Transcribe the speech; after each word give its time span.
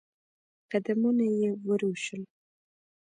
قدمونه 0.71 1.25
يې 1.39 1.49
ورو 1.67 1.91
شول. 2.03 2.23